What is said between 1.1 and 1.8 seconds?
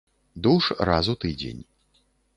у тыдзень.